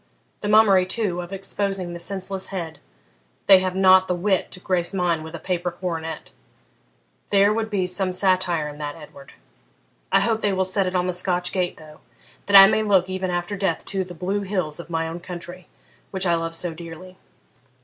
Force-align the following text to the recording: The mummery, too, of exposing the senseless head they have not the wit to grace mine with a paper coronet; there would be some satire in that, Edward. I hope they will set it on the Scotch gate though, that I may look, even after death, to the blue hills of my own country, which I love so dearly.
The 0.39 0.47
mummery, 0.49 0.87
too, 0.87 1.21
of 1.21 1.31
exposing 1.31 1.93
the 1.93 1.99
senseless 1.99 2.47
head 2.47 2.79
they 3.45 3.59
have 3.59 3.75
not 3.75 4.07
the 4.07 4.15
wit 4.15 4.49
to 4.49 4.59
grace 4.59 4.95
mine 4.95 5.21
with 5.21 5.35
a 5.35 5.39
paper 5.39 5.69
coronet; 5.69 6.31
there 7.29 7.53
would 7.53 7.69
be 7.69 7.85
some 7.85 8.11
satire 8.11 8.67
in 8.67 8.79
that, 8.79 8.95
Edward. 8.95 9.33
I 10.11 10.21
hope 10.21 10.41
they 10.41 10.53
will 10.53 10.65
set 10.65 10.87
it 10.87 10.95
on 10.95 11.05
the 11.05 11.13
Scotch 11.13 11.51
gate 11.51 11.77
though, 11.77 11.99
that 12.47 12.57
I 12.57 12.65
may 12.65 12.81
look, 12.81 13.11
even 13.11 13.29
after 13.29 13.55
death, 13.55 13.85
to 13.85 14.03
the 14.03 14.15
blue 14.15 14.41
hills 14.41 14.79
of 14.79 14.89
my 14.89 15.07
own 15.07 15.19
country, 15.19 15.67
which 16.09 16.25
I 16.25 16.33
love 16.33 16.55
so 16.55 16.73
dearly. 16.73 17.17